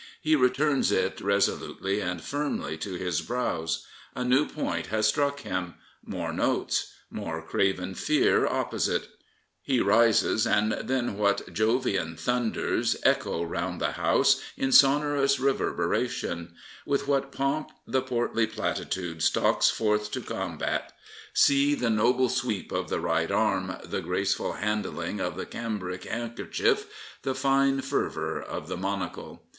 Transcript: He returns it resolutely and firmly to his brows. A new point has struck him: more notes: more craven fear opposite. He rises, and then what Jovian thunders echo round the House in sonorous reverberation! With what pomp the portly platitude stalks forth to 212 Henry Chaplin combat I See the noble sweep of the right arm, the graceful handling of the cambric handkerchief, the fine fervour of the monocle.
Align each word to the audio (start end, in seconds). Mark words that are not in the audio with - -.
He 0.19 0.35
returns 0.35 0.91
it 0.91 1.21
resolutely 1.21 1.99
and 2.01 2.23
firmly 2.23 2.75
to 2.77 2.95
his 2.95 3.21
brows. 3.21 3.85
A 4.15 4.23
new 4.23 4.47
point 4.47 4.87
has 4.87 5.05
struck 5.07 5.41
him: 5.41 5.75
more 6.03 6.33
notes: 6.33 6.91
more 7.11 7.39
craven 7.43 7.93
fear 7.93 8.47
opposite. 8.47 9.09
He 9.61 9.79
rises, 9.79 10.47
and 10.47 10.71
then 10.71 11.19
what 11.19 11.53
Jovian 11.53 12.15
thunders 12.17 12.95
echo 13.03 13.43
round 13.43 13.79
the 13.79 13.91
House 13.91 14.41
in 14.57 14.71
sonorous 14.71 15.39
reverberation! 15.39 16.55
With 16.83 17.07
what 17.07 17.31
pomp 17.31 17.69
the 17.85 18.01
portly 18.01 18.47
platitude 18.47 19.21
stalks 19.21 19.69
forth 19.69 20.09
to 20.13 20.19
212 20.19 20.49
Henry 20.53 20.57
Chaplin 20.59 20.77
combat 20.79 20.93
I 20.97 20.97
See 21.35 21.75
the 21.75 21.91
noble 21.91 22.29
sweep 22.29 22.71
of 22.71 22.89
the 22.89 22.99
right 22.99 23.29
arm, 23.29 23.77
the 23.85 24.01
graceful 24.01 24.53
handling 24.53 25.19
of 25.19 25.37
the 25.37 25.45
cambric 25.45 26.05
handkerchief, 26.05 26.87
the 27.21 27.35
fine 27.35 27.81
fervour 27.81 28.41
of 28.41 28.67
the 28.67 28.77
monocle. 28.77 29.43